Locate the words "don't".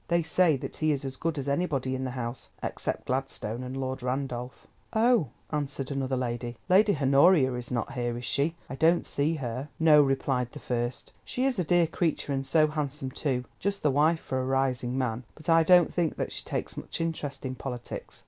8.75-9.05, 15.61-15.93